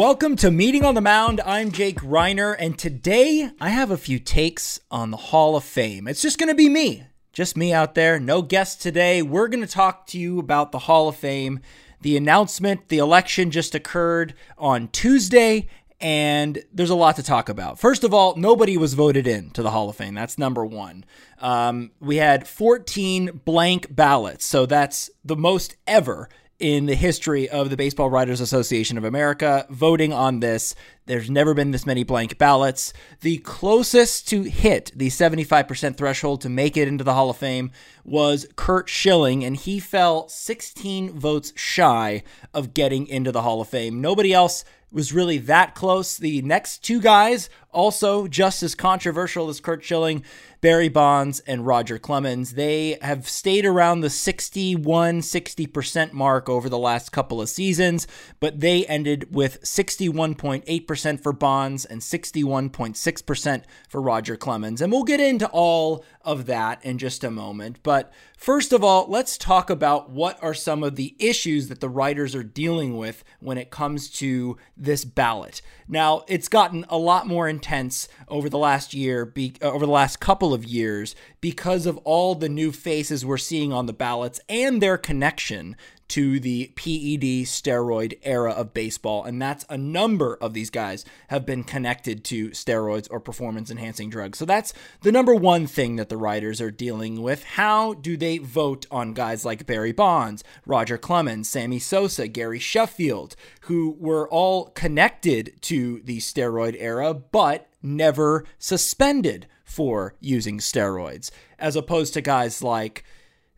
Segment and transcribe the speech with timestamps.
[0.00, 1.42] Welcome to Meeting on the Mound.
[1.44, 6.08] I'm Jake Reiner, and today I have a few takes on the Hall of Fame.
[6.08, 7.04] It's just going to be me,
[7.34, 9.20] just me out there, no guests today.
[9.20, 11.60] We're going to talk to you about the Hall of Fame.
[12.00, 15.68] The announcement, the election just occurred on Tuesday,
[16.00, 17.78] and there's a lot to talk about.
[17.78, 20.14] First of all, nobody was voted in to the Hall of Fame.
[20.14, 21.04] That's number one.
[21.40, 27.70] Um, we had 14 blank ballots, so that's the most ever in the history of
[27.70, 30.74] the Baseball Writers Association of America voting on this.
[31.06, 32.92] There's never been this many blank ballots.
[33.22, 37.72] The closest to hit the 75% threshold to make it into the Hall of Fame
[38.04, 43.68] was Curt Schilling, and he fell 16 votes shy of getting into the Hall of
[43.68, 44.00] Fame.
[44.02, 46.16] Nobody else was really that close.
[46.16, 50.24] The next two guys, also just as controversial as Curt Schilling,
[50.60, 56.78] Barry Bonds and Roger Clemens, they have stayed around the 61 60% mark over the
[56.78, 58.06] last couple of seasons,
[58.40, 64.82] but they ended with 61.8% for Bonds and 61.6% for Roger Clemens.
[64.82, 67.78] And we'll get into all of that in just a moment.
[67.82, 71.88] But first of all, let's talk about what are some of the issues that the
[71.88, 75.62] writers are dealing with when it comes to this ballot.
[75.88, 79.92] Now, it's gotten a lot more intense over the last year, be, uh, over the
[79.92, 84.40] last couple of years, because of all the new faces we're seeing on the ballots
[84.48, 85.76] and their connection
[86.10, 89.24] to the PED steroid era of baseball.
[89.24, 94.10] And that's a number of these guys have been connected to steroids or performance enhancing
[94.10, 94.38] drugs.
[94.38, 94.72] So that's
[95.02, 97.44] the number one thing that the writers are dealing with.
[97.44, 103.36] How do they vote on guys like Barry Bonds, Roger Clemens, Sammy Sosa, Gary Sheffield,
[103.62, 111.76] who were all connected to the steroid era, but never suspended for using steroids, as
[111.76, 113.04] opposed to guys like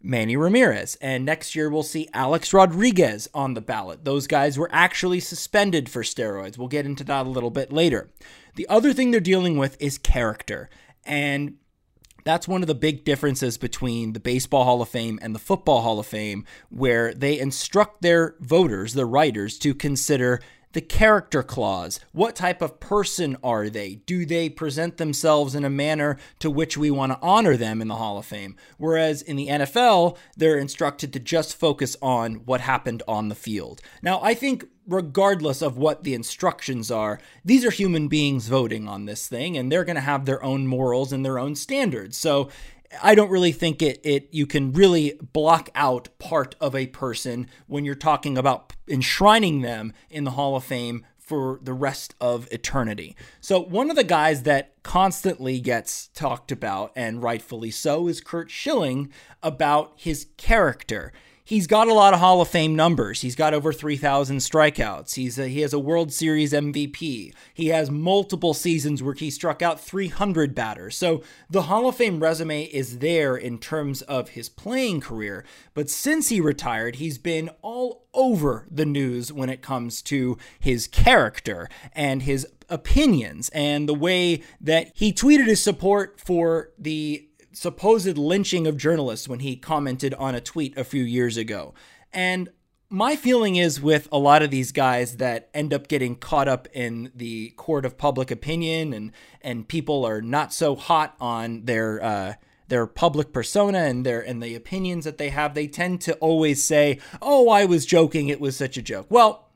[0.02, 0.96] Manny Ramirez.
[1.00, 4.04] And next year, we'll see Alex Rodriguez on the ballot.
[4.04, 6.58] Those guys were actually suspended for steroids.
[6.58, 8.10] We'll get into that a little bit later.
[8.56, 10.68] The other thing they're dealing with is character.
[11.04, 11.56] And
[12.24, 15.82] that's one of the big differences between the Baseball Hall of Fame and the Football
[15.82, 20.40] Hall of Fame, where they instruct their voters, the writers, to consider
[20.72, 22.00] the character clause.
[22.12, 23.96] What type of person are they?
[24.06, 27.88] Do they present themselves in a manner to which we want to honor them in
[27.88, 28.56] the Hall of Fame?
[28.78, 33.80] Whereas in the NFL, they're instructed to just focus on what happened on the field.
[34.02, 39.04] Now, I think regardless of what the instructions are, these are human beings voting on
[39.04, 42.16] this thing and they're going to have their own morals and their own standards.
[42.16, 42.48] So
[43.00, 47.46] I don't really think it it you can really block out part of a person
[47.66, 52.48] when you're talking about enshrining them in the Hall of Fame for the rest of
[52.50, 53.16] eternity.
[53.40, 58.50] So one of the guys that constantly gets talked about and rightfully so is Curt
[58.50, 59.10] Schilling
[59.42, 61.12] about his character
[61.44, 63.20] he's got a lot of Hall of Fame numbers.
[63.20, 65.14] He's got over 3,000 strikeouts.
[65.14, 67.32] He's a, he has a World Series MVP.
[67.54, 70.96] He has multiple seasons where he struck out 300 batters.
[70.96, 75.44] So the Hall of Fame resume is there in terms of his playing career.
[75.74, 80.86] But since he retired, he's been all over the news when it comes to his
[80.86, 88.18] character and his opinions and the way that he tweeted his support for the supposed
[88.18, 91.74] lynching of journalists when he commented on a tweet a few years ago.
[92.12, 92.50] And
[92.92, 96.68] my feeling is with a lot of these guys that end up getting caught up
[96.74, 102.02] in the court of public opinion and and people are not so hot on their
[102.02, 102.34] uh,
[102.68, 105.54] their public persona and their and the opinions that they have.
[105.54, 108.28] They tend to always say oh i was joking.
[108.28, 109.06] It was such a joke.
[109.08, 109.48] Well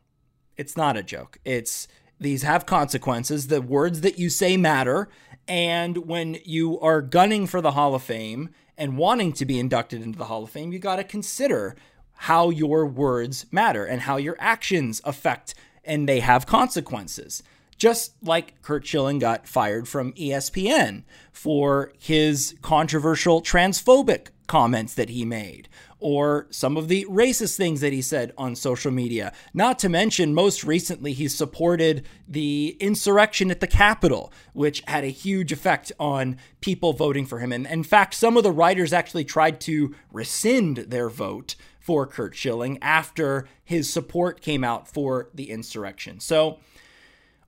[0.56, 1.38] it's not a joke.
[1.44, 3.48] It's these have consequences.
[3.48, 5.10] The words that you say matter
[5.48, 10.02] and when you are gunning for the Hall of Fame and wanting to be inducted
[10.02, 11.76] into the Hall of Fame, you got to consider
[12.14, 15.54] how your words matter and how your actions affect
[15.84, 17.42] and they have consequences.
[17.78, 25.24] Just like Curt Schilling got fired from ESPN for his controversial transphobic comments that he
[25.24, 25.68] made,
[25.98, 29.32] or some of the racist things that he said on social media.
[29.54, 35.08] Not to mention, most recently, he supported the insurrection at the Capitol, which had a
[35.08, 37.50] huge effect on people voting for him.
[37.52, 42.34] And in fact, some of the writers actually tried to rescind their vote for Curt
[42.34, 46.20] Schilling after his support came out for the insurrection.
[46.20, 46.58] So,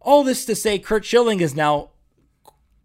[0.00, 1.91] all this to say, Curt Schilling is now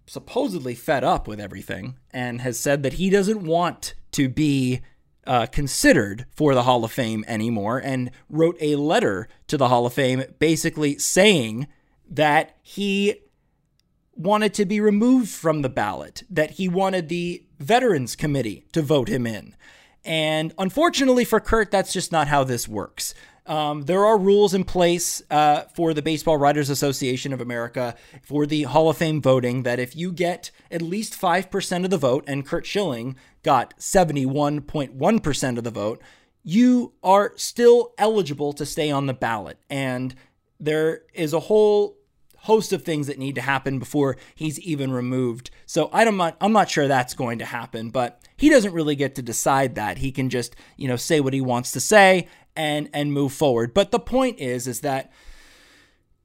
[0.07, 4.81] supposedly fed up with everything and has said that he doesn't want to be
[5.25, 9.85] uh, considered for the Hall of Fame anymore and wrote a letter to the Hall
[9.85, 11.67] of Fame basically saying
[12.09, 13.15] that he
[14.15, 19.07] wanted to be removed from the ballot, that he wanted the Veterans Committee to vote
[19.07, 19.55] him in.
[20.05, 23.13] And unfortunately for Curt, that's just not how this works.
[23.45, 28.45] Um, there are rules in place uh, for the Baseball Writers Association of America for
[28.45, 32.23] the Hall of Fame voting that if you get at least 5% of the vote,
[32.25, 36.01] and Curt Schilling got 71.1% of the vote,
[36.43, 39.57] you are still eligible to stay on the ballot.
[39.69, 40.15] And
[40.59, 41.97] there is a whole
[42.43, 45.49] host of things that need to happen before he's even removed.
[45.65, 49.15] So I don't I'm not sure that's going to happen, but he doesn't really get
[49.15, 49.97] to decide that.
[49.99, 53.73] He can just, you know, say what he wants to say and and move forward.
[53.73, 55.11] But the point is is that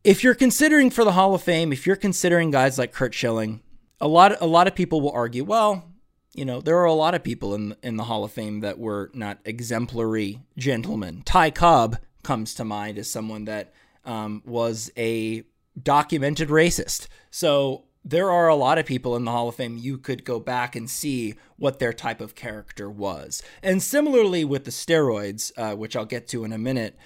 [0.05, 3.61] if you're considering for the Hall of Fame, if you're considering guys like Curt Schilling,
[4.01, 5.93] a lot a lot of people will argue, well,
[6.35, 8.79] you know, there are a lot of people in in the Hall of Fame that
[8.79, 11.23] were not exemplary gentlemen.
[11.25, 13.73] Ty Cobb comes to mind as someone that
[14.05, 15.45] um, was a
[15.83, 17.09] documented racist.
[17.31, 20.41] So there are a lot of people in the Hall of Fame you could go
[20.41, 23.43] back and see what their type of character was.
[23.63, 26.97] And similarly with the steroids, uh, which I'll get to in a minute,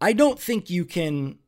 [0.00, 1.38] I don't think you can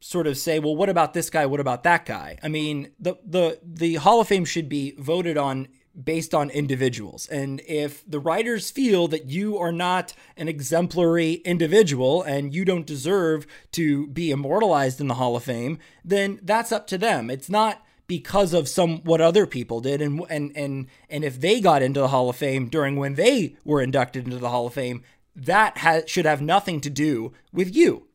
[0.00, 1.44] sort of say, well, what about this guy?
[1.44, 2.38] What about that guy?
[2.42, 5.68] I mean, the the the Hall of Fame should be voted on
[6.02, 7.28] based on individuals.
[7.28, 12.86] And if the writers feel that you are not an exemplary individual and you don't
[12.86, 17.30] deserve to be immortalized in the Hall of Fame, then that's up to them.
[17.30, 21.60] It's not because of some what other people did and and and and if they
[21.60, 24.74] got into the Hall of Fame during when they were inducted into the Hall of
[24.74, 25.02] Fame,
[25.34, 28.06] that ha- should have nothing to do with you.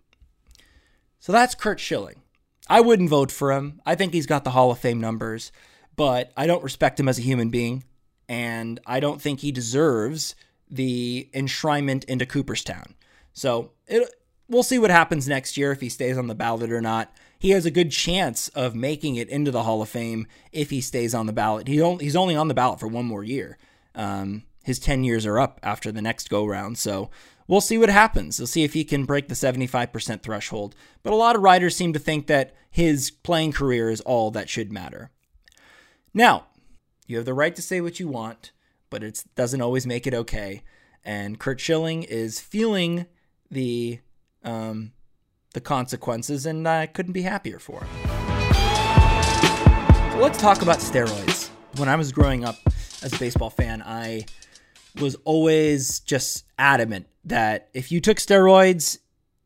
[1.20, 2.22] So that's Curt Schilling.
[2.70, 3.82] I wouldn't vote for him.
[3.86, 5.52] I think he's got the Hall of Fame numbers
[6.00, 7.84] but I don't respect him as a human being,
[8.30, 10.34] and I don't think he deserves
[10.72, 12.96] the enshrinement into Cooperstown.
[13.34, 14.10] So it,
[14.48, 17.14] we'll see what happens next year if he stays on the ballot or not.
[17.40, 20.82] He has a good chance of making it into the Hall of Fame if he
[20.82, 21.68] stays on the ballot.
[21.70, 23.58] He only, he's only on the ballot for one more year.
[23.96, 26.78] Um, his 10 years are up after the next go round.
[26.78, 27.10] So
[27.48, 28.40] we'll see what happens.
[28.40, 30.76] We'll see if he can break the 75% threshold.
[31.02, 34.50] But a lot of writers seem to think that his playing career is all that
[34.50, 35.10] should matter.
[36.14, 36.48] Now,
[37.08, 38.52] you have the right to say what you want,
[38.90, 40.62] but it doesn't always make it okay.
[41.06, 43.06] And Curt Schilling is feeling
[43.50, 44.00] the
[44.44, 44.92] um,
[45.54, 47.90] the consequences, and I couldn't be happier for him.
[50.12, 51.50] So let's talk about steroids.
[51.78, 52.58] When I was growing up
[53.04, 54.26] as a baseball fan, I
[55.00, 58.98] was always just adamant that if you took steroids,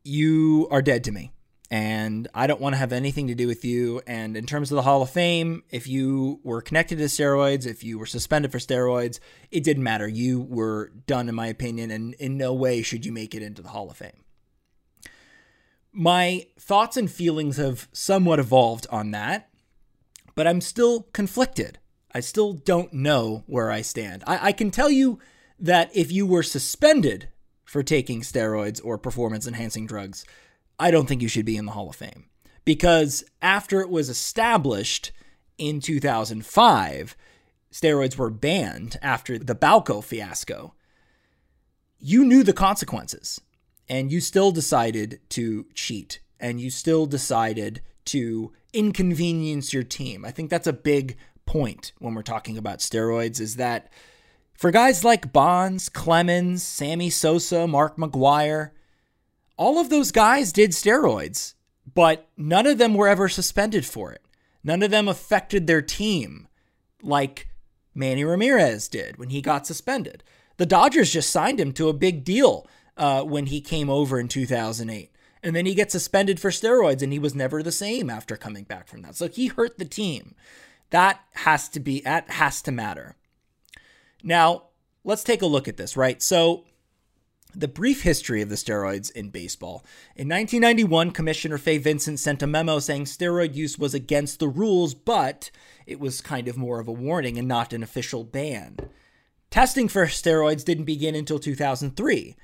[0.02, 1.32] you are dead to me
[1.70, 4.00] and I don't want to have anything to do with you.
[4.06, 7.82] And in terms of the Hall of Fame, if you were connected to steroids, if
[7.82, 9.18] you were suspended for steroids,
[9.50, 10.06] it didn't matter.
[10.06, 13.62] You were done, in my opinion, and in no way should you make it into
[13.62, 14.23] the Hall of Fame.
[15.96, 19.48] My thoughts and feelings have somewhat evolved on that,
[20.34, 21.78] but I'm still conflicted.
[22.12, 24.24] I still don't know where I stand.
[24.26, 25.20] I, I can tell you
[25.56, 27.28] that if you were suspended
[27.64, 30.24] for taking steroids or performance enhancing drugs,
[30.80, 32.24] I don't think you should be in the Hall of Fame.
[32.64, 35.12] Because after it was established
[35.58, 37.16] in 2005,
[37.72, 40.74] steroids were banned after the Balco fiasco.
[42.00, 43.40] You knew the consequences
[43.88, 50.24] and you still decided to cheat and you still decided to inconvenience your team.
[50.24, 53.90] I think that's a big point when we're talking about steroids is that
[54.52, 58.70] for guys like Bonds, Clemens, Sammy Sosa, Mark McGwire,
[59.56, 61.54] all of those guys did steroids,
[61.92, 64.22] but none of them were ever suspended for it.
[64.62, 66.48] None of them affected their team
[67.02, 67.48] like
[67.94, 70.24] Manny Ramirez did when he got suspended.
[70.56, 74.28] The Dodgers just signed him to a big deal uh, when he came over in
[74.28, 75.10] 2008.
[75.42, 78.64] And then he gets suspended for steroids and he was never the same after coming
[78.64, 79.14] back from that.
[79.14, 80.34] So he hurt the team.
[80.90, 83.16] That has to be that has to matter.
[84.22, 84.64] Now,
[85.02, 86.22] let's take a look at this, right?
[86.22, 86.64] So
[87.54, 89.84] the brief history of the steroids in baseball.
[90.16, 94.94] In 1991, Commissioner Fay Vincent sent a memo saying steroid use was against the rules,
[94.94, 95.50] but
[95.86, 98.76] it was kind of more of a warning and not an official ban.
[99.50, 102.34] Testing for steroids didn't begin until 2003,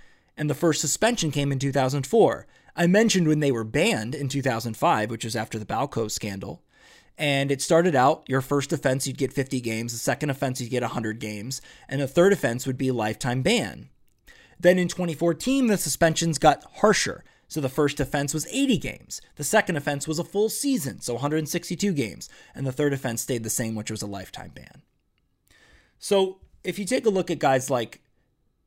[0.41, 2.47] and the first suspension came in 2004.
[2.75, 6.63] I mentioned when they were banned in 2005, which was after the Balco scandal.
[7.19, 10.71] And it started out your first offense, you'd get 50 games, the second offense, you'd
[10.71, 13.91] get 100 games, and the third offense would be a lifetime ban.
[14.59, 17.23] Then in 2014, the suspensions got harsher.
[17.47, 19.21] So the first offense was 80 games.
[19.37, 22.31] The second offense was a full season, so 162 games.
[22.55, 24.81] And the third offense stayed the same, which was a lifetime ban.
[25.99, 28.01] So if you take a look at guys like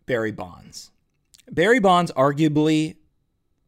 [0.05, 0.91] Barry Bonds,
[1.53, 2.95] Barry Bonds, arguably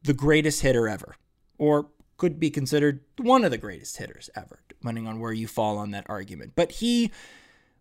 [0.02, 1.16] the greatest hitter ever,
[1.58, 5.78] or could be considered one of the greatest hitters ever, depending on where you fall
[5.78, 6.52] on that argument.
[6.56, 7.12] But he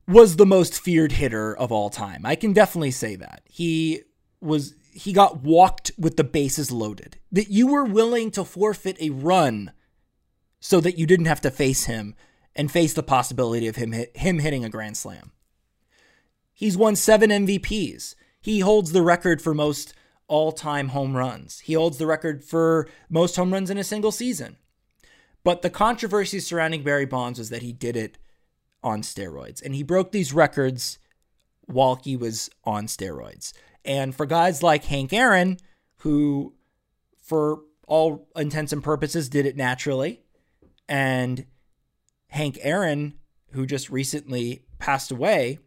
[0.07, 2.25] was the most feared hitter of all time.
[2.25, 3.41] I can definitely say that.
[3.45, 4.01] He
[4.41, 7.17] was he got walked with the bases loaded.
[7.31, 9.71] That you were willing to forfeit a run
[10.59, 12.15] so that you didn't have to face him
[12.55, 15.31] and face the possibility of him hit, him hitting a grand slam.
[16.53, 18.15] He's won 7 MVPs.
[18.46, 19.96] He holds the record for most
[20.28, 21.62] all-time home runs.
[21.62, 24.58] He holds the record for most home runs in a single season.
[25.44, 28.20] But the controversy surrounding Barry Bonds was that he did it
[28.84, 31.00] on steroids and he broke these records
[31.62, 33.52] while he was on steroids.
[33.84, 35.58] And for guys like Hank Aaron,
[36.02, 36.54] who,
[37.18, 40.22] for all intents and purposes, did it naturally,
[40.88, 41.48] and
[42.28, 43.16] Hank Aaron,
[43.54, 45.58] who just recently passed away,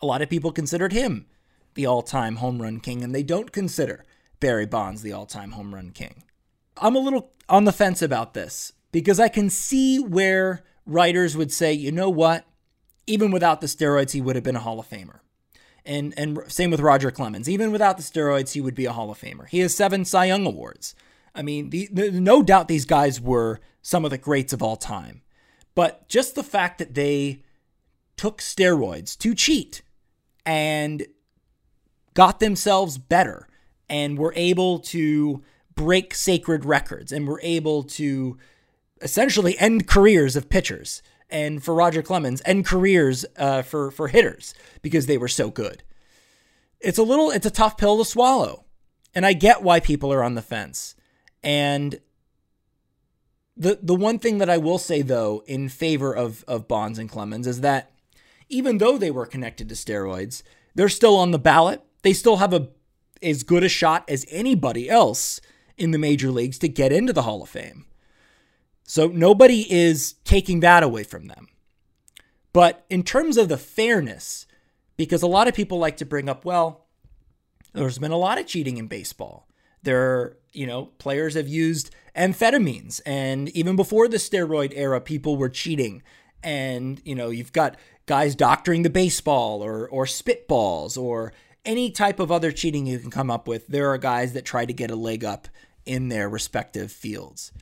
[0.00, 1.26] a lot of people considered him
[1.74, 4.04] the all time home run king, and they don't consider
[4.40, 6.24] Barry Bonds the all time home run king.
[6.76, 11.52] I'm a little on the fence about this because I can see where writers would
[11.52, 12.44] say, you know what?
[13.06, 15.20] Even without the steroids, he would have been a Hall of Famer.
[15.84, 17.48] And and same with Roger Clemens.
[17.48, 19.48] Even without the steroids, he would be a Hall of Famer.
[19.48, 20.94] He has seven Cy Young awards.
[21.34, 24.76] I mean, the, the, no doubt these guys were some of the greats of all
[24.76, 25.22] time.
[25.74, 27.42] But just the fact that they
[28.16, 29.82] took steroids to cheat
[30.44, 31.06] and
[32.14, 33.48] got themselves better
[33.88, 35.42] and were able to
[35.74, 38.38] break sacred records and were able to
[39.00, 41.02] essentially end careers of pitchers
[41.32, 45.82] and for Roger Clemens and careers uh, for for hitters because they were so good.
[46.80, 48.64] It's a little it's a tough pill to swallow,
[49.14, 50.94] and I get why people are on the fence.
[51.42, 51.98] And
[53.56, 57.08] the the one thing that I will say though in favor of of Bonds and
[57.08, 57.90] Clemens is that
[58.48, 60.42] even though they were connected to steroids,
[60.74, 61.82] they're still on the ballot.
[62.02, 62.68] They still have a
[63.22, 65.40] as good a shot as anybody else
[65.76, 67.86] in the major leagues to get into the Hall of Fame.
[68.84, 71.48] So nobody is taking that away from them.
[72.52, 74.46] But in terms of the fairness,
[74.96, 76.86] because a lot of people like to bring up, well,
[77.72, 79.48] there's been a lot of cheating in baseball.
[79.82, 85.48] There, you know, players have used amphetamines, and even before the steroid era, people were
[85.48, 86.02] cheating.
[86.42, 91.32] And you know, you've got guys doctoring the baseball, or or spitballs, or
[91.64, 93.66] any type of other cheating you can come up with.
[93.66, 95.48] There are guys that try to get a leg up
[95.86, 97.52] in their respective fields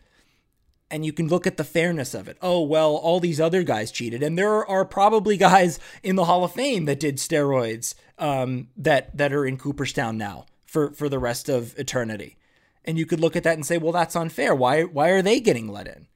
[0.90, 2.36] and you can look at the fairness of it.
[2.42, 6.44] Oh, well, all these other guys cheated, and there are probably guys in the Hall
[6.44, 11.18] of Fame that did steroids um, that that are in Cooperstown now for for the
[11.18, 12.36] rest of eternity.
[12.84, 14.54] And you could look at that and say, well, that's unfair.
[14.54, 16.08] Why why are they getting let in?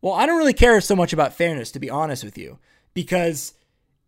[0.00, 2.58] Well, I don't really care so much about fairness, to be honest with you,
[2.94, 3.54] because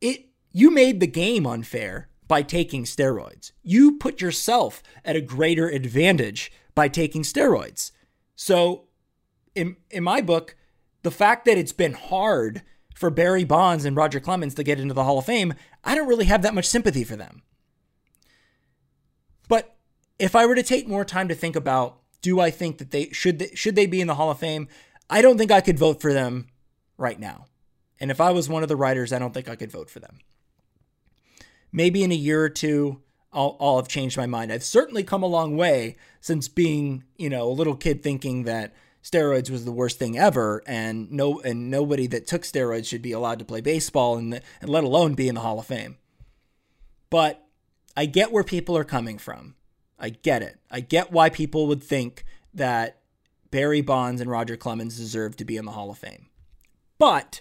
[0.00, 3.52] it you made the game unfair by taking steroids.
[3.62, 7.90] You put yourself at a greater advantage by taking steroids.
[8.36, 8.84] So
[9.54, 10.54] in in my book,
[11.02, 12.62] the fact that it's been hard
[12.94, 15.54] for Barry Bonds and Roger Clemens to get into the Hall of Fame,
[15.84, 17.42] I don't really have that much sympathy for them.
[19.48, 19.76] But
[20.18, 23.10] if I were to take more time to think about do I think that they
[23.10, 24.68] should they, should they be in the Hall of Fame,
[25.08, 26.48] I don't think I could vote for them
[26.96, 27.46] right now.
[28.00, 30.00] And if I was one of the writers, I don't think I could vote for
[30.00, 30.18] them.
[31.72, 34.52] Maybe in a year or two, I'll, I'll have changed my mind.
[34.52, 38.74] I've certainly come a long way since being, you know, a little kid thinking that
[39.02, 43.12] steroids was the worst thing ever, and no and nobody that took steroids should be
[43.12, 45.96] allowed to play baseball, and and let alone be in the Hall of Fame.
[47.10, 47.44] But
[47.96, 49.54] I get where people are coming from.
[49.98, 50.58] I get it.
[50.70, 53.00] I get why people would think that
[53.50, 56.26] Barry Bonds and Roger Clemens deserve to be in the Hall of Fame.
[56.98, 57.40] But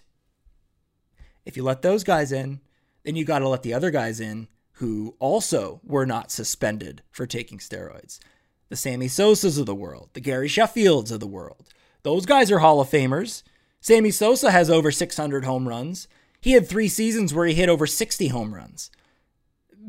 [1.45, 2.61] if you let those guys in,
[3.07, 7.25] then you got to let the other guys in who also were not suspended for
[7.25, 8.19] taking steroids
[8.67, 11.69] the Sammy Sosas of the world, the Gary Sheffields of the world.
[12.03, 13.43] Those guys are Hall of Famers.
[13.79, 16.09] Sammy Sosa has over 600 home runs.
[16.41, 18.91] He had three seasons where he hit over 60 home runs.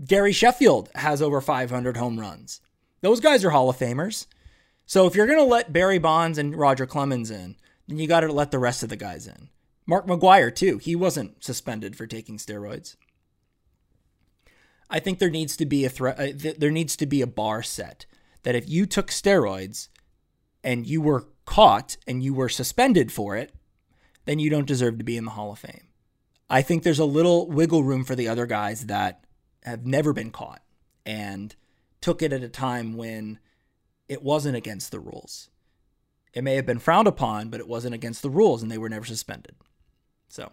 [0.06, 2.60] Gary Sheffield has over 500 home runs.
[3.00, 4.26] Those guys are Hall of Famers.
[4.86, 7.56] So if you're going to let Barry Bonds and Roger Clemens in,
[7.88, 9.48] then you got to let the rest of the guys in.
[9.88, 10.78] Mark McGwire, too.
[10.78, 12.94] He wasn't suspended for taking steroids.
[14.90, 16.18] I think there needs to be a threat.
[16.18, 18.06] Uh, there needs to be a bar set
[18.42, 19.88] that if you took steroids
[20.64, 23.52] and you were caught and you were suspended for it,
[24.24, 25.88] then you don't deserve to be in the Hall of Fame.
[26.50, 29.24] I think there's a little wiggle room for the other guys that
[29.64, 30.62] have never been caught
[31.04, 31.54] and
[32.00, 33.38] took it at a time when
[34.08, 35.50] it wasn't against the rules.
[36.32, 38.88] It may have been frowned upon, but it wasn't against the rules and they were
[38.88, 39.54] never suspended.
[40.28, 40.52] So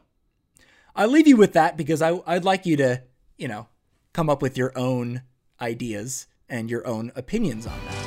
[0.95, 3.03] I leave you with that because I, I'd like you to,
[3.37, 3.67] you know,
[4.15, 5.21] come up with your own
[5.59, 8.01] ideas and your own opinions on that.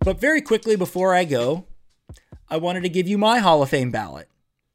[0.00, 1.64] But very quickly before I go,
[2.50, 4.28] I wanted to give you my Hall of Fame ballot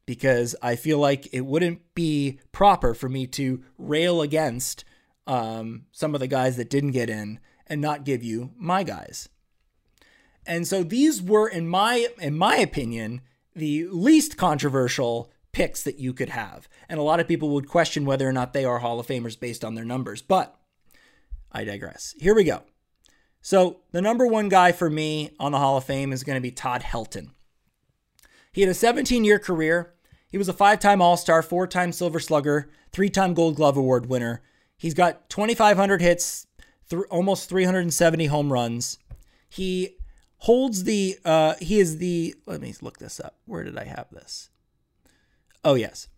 [0.04, 4.84] because I feel like it wouldn't be proper for me to rail against
[5.28, 9.28] um, some of the guys that didn't get in and not give you my guys.
[10.44, 13.20] And so these were, in my in my opinion,
[13.54, 16.68] the least controversial picks that you could have.
[16.88, 19.38] And a lot of people would question whether or not they are Hall of Famers
[19.38, 20.22] based on their numbers.
[20.22, 20.56] But
[21.52, 22.14] I digress.
[22.18, 22.62] Here we go.
[23.42, 26.42] So the number one guy for me on the Hall of Fame is going to
[26.42, 27.30] be Todd Helton.
[28.52, 29.94] He had a 17 year career.
[30.28, 33.76] He was a five time All Star, four time Silver Slugger, three time Gold Glove
[33.76, 34.42] Award winner.
[34.76, 36.46] He's got 2,500 hits,
[36.88, 38.98] th- almost 370 home runs.
[39.48, 39.96] He
[40.40, 43.36] holds the, uh, he is the, let me look this up.
[43.46, 44.50] Where did I have this?
[45.64, 46.08] Oh, yes.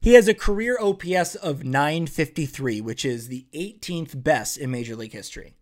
[0.00, 5.12] He has a career OPS of 953, which is the 18th best in Major League
[5.12, 5.54] history.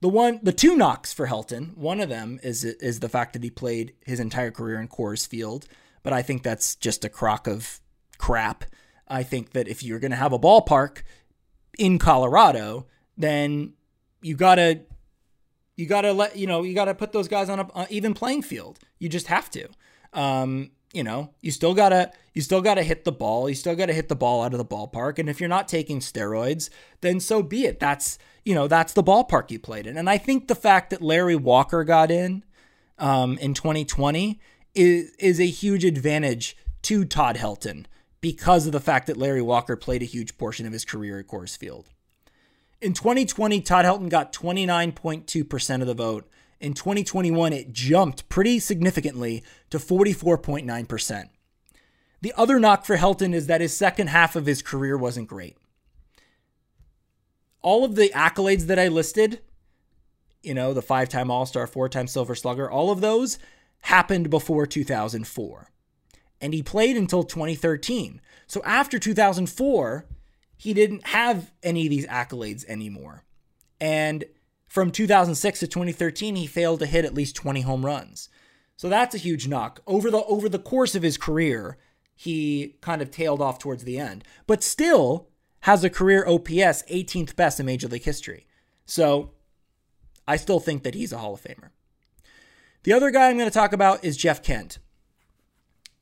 [0.00, 1.76] The one, the two knocks for Helton.
[1.76, 5.26] One of them is is the fact that he played his entire career in Coors
[5.26, 5.66] Field,
[6.04, 7.80] but I think that's just a crock of
[8.16, 8.64] crap.
[9.08, 11.02] I think that if you're going to have a ballpark
[11.78, 13.72] in Colorado, then
[14.20, 14.82] you gotta
[15.78, 18.80] you gotta let you know you gotta put those guys on a even playing field.
[18.98, 19.68] You just have to.
[20.12, 23.48] Um, you know, you still gotta you still gotta hit the ball.
[23.48, 25.20] You still gotta hit the ball out of the ballpark.
[25.20, 26.68] And if you're not taking steroids,
[27.00, 27.78] then so be it.
[27.78, 29.96] That's you know that's the ballpark you played in.
[29.96, 32.44] And I think the fact that Larry Walker got in
[32.98, 34.40] um, in 2020
[34.74, 37.86] is is a huge advantage to Todd Helton
[38.20, 41.28] because of the fact that Larry Walker played a huge portion of his career at
[41.28, 41.88] Coors Field.
[42.80, 46.30] In 2020, Todd Helton got 29.2% of the vote.
[46.60, 51.28] In 2021, it jumped pretty significantly to 44.9%.
[52.20, 55.56] The other knock for Helton is that his second half of his career wasn't great.
[57.62, 59.40] All of the accolades that I listed,
[60.42, 63.38] you know, the five time All Star, four time Silver Slugger, all of those
[63.82, 65.70] happened before 2004
[66.40, 68.20] and he played until 2013.
[68.46, 70.06] So after 2004,
[70.58, 73.24] he didn't have any of these accolades anymore.
[73.80, 74.24] And
[74.66, 78.28] from 2006 to 2013, he failed to hit at least 20 home runs.
[78.76, 79.80] So that's a huge knock.
[79.86, 81.78] Over the over the course of his career,
[82.14, 85.28] he kind of tailed off towards the end, but still
[85.60, 88.46] has a career OPS 18th best in Major League history.
[88.84, 89.32] So
[90.26, 91.70] I still think that he's a Hall of Famer.
[92.82, 94.78] The other guy I'm going to talk about is Jeff Kent.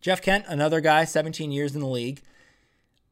[0.00, 2.22] Jeff Kent, another guy, 17 years in the league.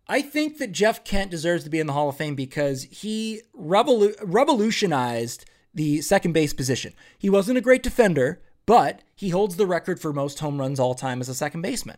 [0.09, 3.43] I think that Jeff Kent deserves to be in the Hall of Fame because he
[3.59, 6.93] revolu- revolutionized the second base position.
[7.19, 10.95] He wasn't a great defender, but he holds the record for most home runs all
[10.95, 11.97] time as a second baseman.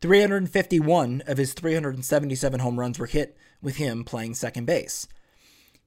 [0.00, 5.06] 351 of his 377 home runs were hit with him playing second base.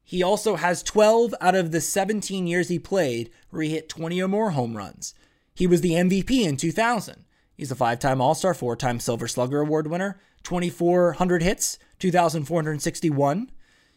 [0.03, 4.21] He also has 12 out of the 17 years he played where he hit 20
[4.21, 5.15] or more home runs.
[5.53, 7.25] He was the MVP in 2000.
[7.55, 13.51] He's a five time All Star, four time Silver Slugger Award winner, 2,400 hits, 2,461.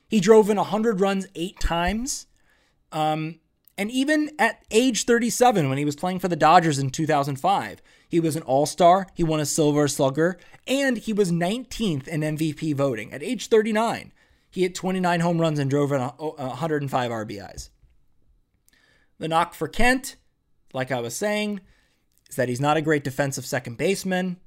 [0.08, 2.26] He drove in 100 runs eight times.
[2.90, 3.40] Um,
[3.76, 8.18] and even at age 37, when he was playing for the Dodgers in 2005, he
[8.18, 12.74] was an all star, he won a Silver Slugger, and he was 19th in MVP
[12.74, 13.12] voting.
[13.12, 14.12] At age 39,
[14.50, 17.68] he hit 29 home runs and drove in 105 RBIs.
[19.18, 20.16] The knock for Kent,
[20.72, 21.61] like I was saying,
[22.30, 24.38] is that he's not a great defensive second baseman,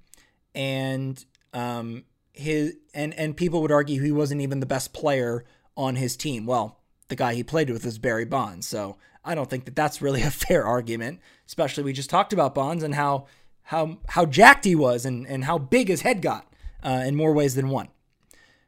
[0.55, 5.43] and um, his and and people would argue he wasn't even the best player
[5.75, 6.45] on his team.
[6.45, 10.01] Well, the guy he played with was Barry Bonds, so I don't think that that's
[10.01, 11.19] really a fair argument.
[11.45, 13.27] Especially we just talked about Bonds and how
[13.63, 16.47] how how jacked he was and and how big his head got
[16.83, 17.89] uh, in more ways than one.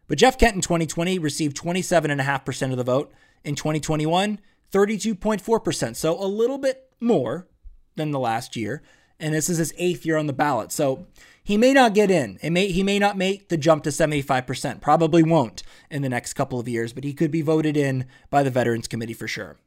[0.07, 3.11] But Jeff Kent in 2020 received 27.5% of the vote.
[3.45, 4.39] In 2021,
[4.71, 5.95] 32.4%.
[5.97, 7.47] So a little bit more
[7.95, 8.81] than the last year
[9.23, 10.71] and this is his eighth year on the ballot.
[10.71, 11.07] So
[11.43, 12.39] he may not get in.
[12.41, 14.81] It may he may not make the jump to 75%.
[14.81, 18.43] Probably won't in the next couple of years, but he could be voted in by
[18.43, 19.57] the Veterans Committee for sure.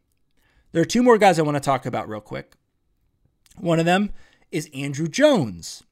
[0.73, 2.55] There are two more guys I want to talk about real quick.
[3.59, 4.13] One of them
[4.51, 5.83] is Andruw Jones.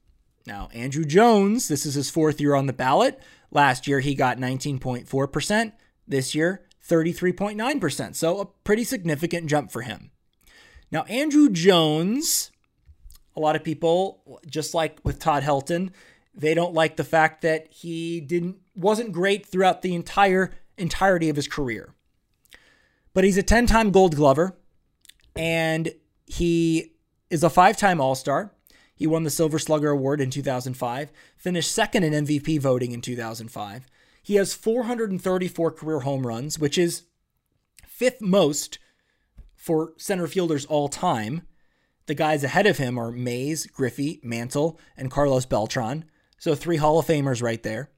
[0.45, 3.19] Now, Andruw Jones, this is his fourth year on the ballot.
[3.51, 5.71] Last year he got 19.4%.
[6.07, 8.15] This year, 33.9%.
[8.15, 10.11] So a pretty significant jump for him.
[10.91, 12.51] Now, Andruw Jones
[13.35, 15.91] a lot of people, just like with Todd Helton,
[16.33, 21.35] they don't like the fact that he didn't wasn't great throughout the entire entirety of
[21.35, 21.93] his career.
[23.13, 24.57] But he's a 10-time Gold Glover
[25.35, 25.93] and
[26.25, 26.93] he
[27.29, 28.51] is a five-time All-Star.
[28.93, 33.85] He won the Silver Slugger Award in 2005, finished second in MVP voting in 2005.
[34.21, 37.03] He has 434 career home runs, which is
[37.85, 38.79] fifth most
[39.55, 41.43] for center fielders all time.
[42.07, 46.05] The guys ahead of him are Mays, Griffey, Mantle, and Carlos Beltran.
[46.37, 47.89] So three Hall of Famers right there.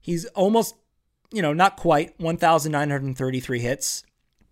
[0.00, 0.74] He's almost,
[1.32, 4.02] you know, not quite 1,933 hits.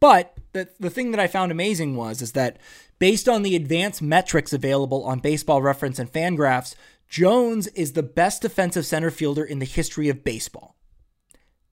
[0.00, 2.58] But the, the thing that I found amazing was is that
[2.98, 6.74] based on the advanced metrics available on baseball reference and fangraphs,
[7.08, 10.76] Jones is the best defensive center fielder in the history of baseball.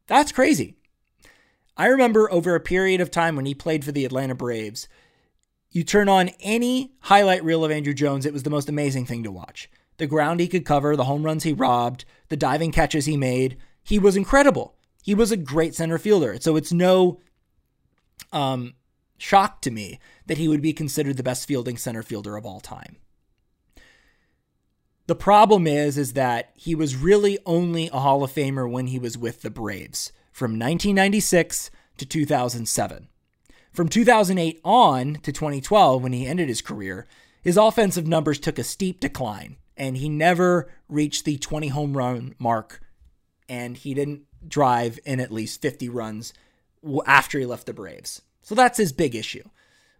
[0.06, 0.76] That's crazy.
[1.76, 4.88] I remember over a period of time when he played for the Atlanta Braves,
[5.70, 9.22] you turn on any highlight reel of Andruw Jones, it was the most amazing thing
[9.22, 9.68] to watch.
[9.98, 13.56] The ground he could cover, the home runs he robbed, the diving catches he made,
[13.82, 14.74] he was incredible.
[15.02, 16.38] He was a great center fielder.
[16.40, 17.20] So it's no
[18.32, 18.74] um,
[19.18, 22.60] shock to me that he would be considered the best fielding center fielder of all
[22.60, 22.96] time.
[25.06, 28.98] The problem is is that he was really only a Hall of Famer when he
[28.98, 33.08] was with the Braves from 1996 to 2007.
[33.76, 37.06] From 2008 on to 2012 when he ended his career,
[37.42, 42.34] his offensive numbers took a steep decline and he never reached the 20 home run
[42.38, 42.80] mark
[43.50, 46.32] and he didn't drive in at least 50 runs
[47.04, 48.22] after he left the Braves.
[48.40, 49.44] So that's his big issue.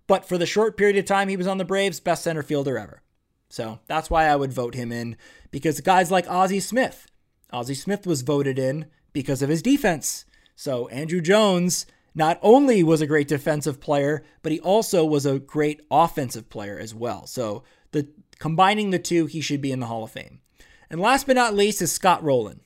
[0.07, 2.79] But for the short period of time he was on the Braves, best center fielder
[2.79, 3.03] ever.
[3.51, 5.19] So that's why I would vote him in
[5.51, 7.09] because guys like Ozzie Smith,
[7.53, 10.25] Ozzie Smith was voted in because of his defense.
[10.55, 11.85] So Andruw Jones
[12.16, 16.79] not only was a great defensive player, but he also was a great offensive player
[16.79, 17.26] as well.
[17.26, 20.40] So the combining the two, he should be in the Hall of Fame.
[20.88, 22.61] And last but not least is Scott Rolen.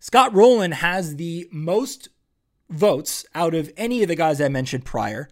[0.00, 2.08] Scott Rolen has the most
[2.70, 5.28] votes out of any of the guys I mentioned prior,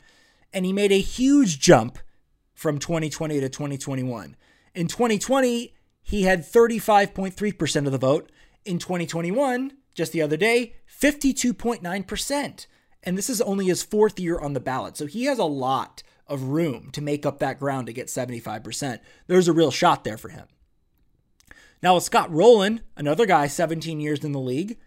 [0.52, 1.98] and he made a huge jump
[2.55, 4.37] from 2020 to 2021.
[4.74, 8.31] In 2020, he had 35.3% of the vote.
[8.66, 12.66] In 2021, just the other day, 52.9%.
[13.07, 14.97] And this is only his fourth year on the ballot.
[14.97, 18.99] So he has a lot of room to make up that ground to get 75%.
[19.29, 20.49] There's a real shot there for him.
[21.83, 24.79] Now, with Scott Rolen, another guy 17 years in the league,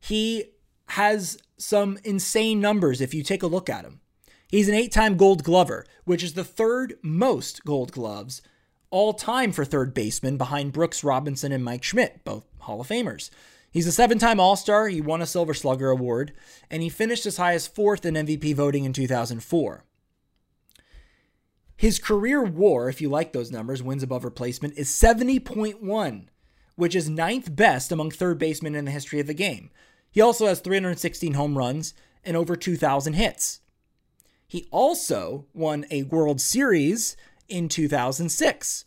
[0.00, 0.46] he
[0.88, 4.00] has some insane numbers if you take a look at him.
[4.48, 8.42] He's an eight time gold glover, which is the third most gold gloves
[8.90, 13.30] all time for third baseman behind Brooks Robinson and Mike Schmidt, both Hall of Famers.
[13.72, 16.34] He's a seven time All Star, he won a Silver Slugger Award,
[16.70, 19.84] and he finished as high as fourth in MVP voting in 2004.
[21.74, 26.26] His career war, if you like those numbers, wins above replacement, is 70.1,
[26.76, 29.70] which is ninth best among third basemen in the history of the game.
[30.10, 33.60] He also has 316 home runs and over 2,000 hits.
[34.46, 37.16] He also won a World Series
[37.48, 38.84] in 2006.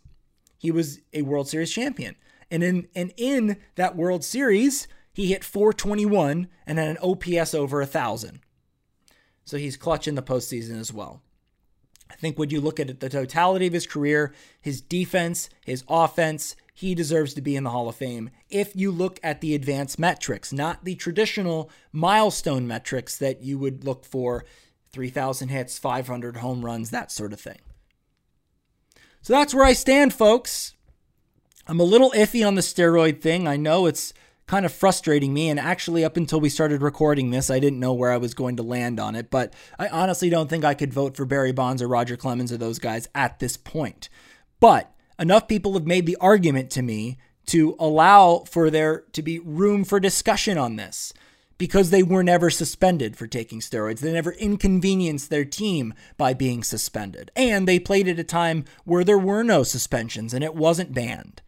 [0.60, 2.16] He was a World Series champion.
[2.52, 7.82] And in and in that World Series, he hit 421 and had an OPS over
[7.82, 8.42] a thousand.
[9.46, 11.22] So he's clutch in the postseason as well.
[12.12, 16.56] I think when you look at the totality of his career, his defense, his offense,
[16.74, 18.30] he deserves to be in the Hall of Fame.
[18.50, 23.84] If you look at the advanced metrics, not the traditional milestone metrics that you would
[23.84, 24.46] look for
[24.92, 27.60] 3,000 hits, 500 home runs, that sort of thing.
[29.22, 30.75] So that's where I stand, folks.
[31.68, 33.48] I'm a little iffy on the steroid thing.
[33.48, 34.14] I know it's
[34.48, 35.50] kind of frustrating me.
[35.50, 38.58] And actually, up until we started recording this, I didn't know where I was going
[38.58, 39.32] to land on it.
[39.32, 42.58] But I honestly don't think I could vote for Barry Bonds or Roger Clemens or
[42.58, 44.10] those guys at this point.
[44.60, 49.40] But enough people have made the argument to me to allow for there to be
[49.40, 51.14] room for discussion on this
[51.58, 54.00] because they were never suspended for taking steroids.
[54.00, 57.32] They never inconvenienced their team by being suspended.
[57.36, 61.42] And they played at a time where there were no suspensions and it wasn't banned.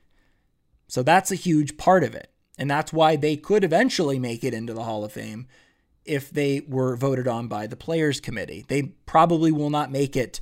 [0.87, 2.31] So that's a huge part of it.
[2.57, 5.47] And that's why they could eventually make it into the Hall of Fame
[6.05, 8.65] if they were voted on by the Players Committee.
[8.67, 10.41] They probably will not make it.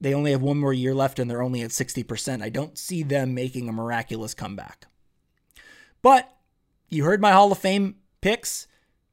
[0.00, 2.42] They only have one more year left and they're only at 60%.
[2.42, 4.86] I don't see them making a miraculous comeback.
[6.02, 6.36] But
[6.88, 8.66] you heard my Hall of Fame picks.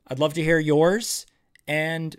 [0.08, 1.26] I'd love to hear yours.
[1.68, 2.16] And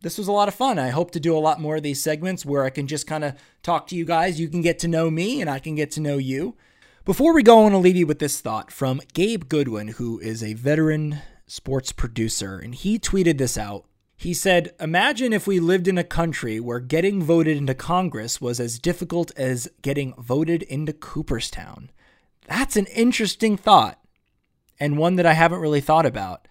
[0.00, 0.78] this was a lot of fun.
[0.78, 3.24] I hope to do a lot more of these segments where I can just kind
[3.24, 4.38] of talk to you guys.
[4.38, 6.56] You can get to know me and I can get to know you.
[7.04, 10.18] Before we go, I want to leave you with this thought from Gabe Goodwin, who
[10.20, 13.84] is a veteran sports producer, and he tweeted this out.
[14.16, 18.58] He said, Imagine if we lived in a country where getting voted into Congress was
[18.58, 21.90] as difficult as getting voted into Cooperstown.
[22.46, 24.00] That's an interesting thought,
[24.80, 26.48] and one that I haven't really thought about.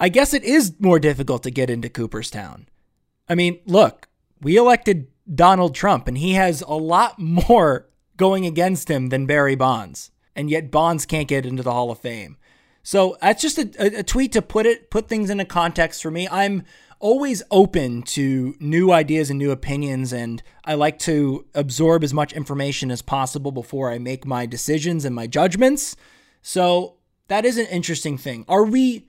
[0.00, 2.66] I guess it is more difficult to get into Cooperstown.
[3.28, 4.08] I mean, look,
[4.40, 7.86] we elected Donald Trump, and he has a lot more
[8.20, 10.10] going against him than Barry Bonds.
[10.36, 12.36] And yet Bonds can't get into the Hall of Fame.
[12.82, 16.28] So that's just a, a, tweet to put it put things into context for me.
[16.30, 16.64] I'm
[16.98, 22.32] always open to new ideas and new opinions, and I like to absorb as much
[22.32, 25.96] information as possible before I make my decisions and my judgments.
[26.42, 26.96] So
[27.28, 28.44] that is an interesting thing.
[28.48, 29.08] Are we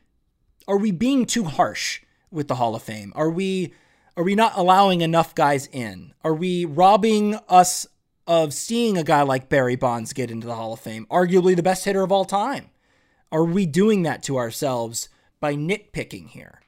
[0.67, 3.12] are we being too harsh with the Hall of Fame?
[3.15, 3.74] Are we
[4.17, 6.13] are we not allowing enough guys in?
[6.24, 7.88] Are we robbing us
[8.28, 11.64] of seeing a guy like Barry Bonds get into the Hall of Fame, arguably the
[11.64, 12.70] best hitter of all time?
[13.32, 16.62] Are we doing that to ourselves by nitpicking here?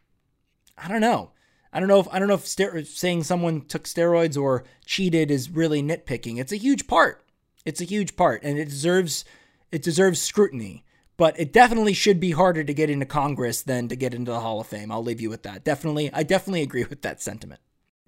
[0.77, 1.31] I don't know.
[1.71, 5.31] I don't know if I don't know if ster- saying someone took steroids or cheated
[5.31, 6.39] is really nitpicking.
[6.39, 7.25] It's a huge part.
[7.65, 9.25] It's a huge part, and it deserves
[9.71, 10.85] it deserves scrutiny.
[11.15, 14.39] But it definitely should be harder to get into Congress than to get into the
[14.39, 14.91] Hall of Fame.
[14.91, 15.63] I'll leave you with that.
[15.63, 17.61] Definitely, I definitely agree with that sentiment.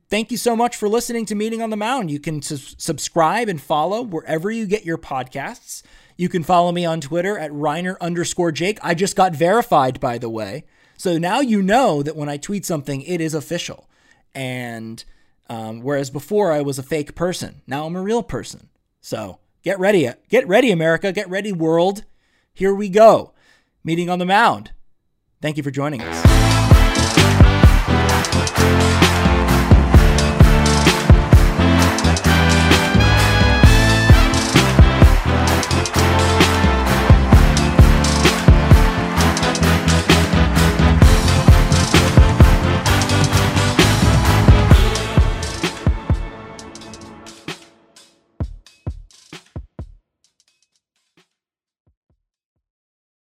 [0.10, 2.12] Thank you so much for listening to Meeting on the Mound.
[2.12, 5.82] You can su- subscribe and follow wherever you get your podcasts.
[6.16, 8.78] You can follow me on Twitter at Reiner underscore Jake.
[8.84, 10.66] I just got verified, by the way.
[10.98, 13.90] So now you know that when I tweet something, it is official.
[14.34, 15.04] And
[15.50, 18.70] um, whereas before I was a fake person, now I'm a real person.
[19.02, 20.10] So get ready.
[20.30, 21.12] Get ready, America.
[21.12, 22.04] Get ready, world.
[22.54, 23.34] Here we go.
[23.84, 24.72] Meeting on the mound.
[25.42, 26.35] Thank you for joining us.